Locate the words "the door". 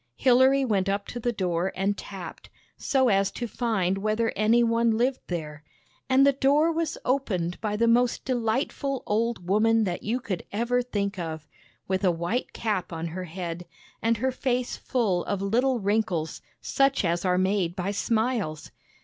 1.19-1.71, 6.25-6.71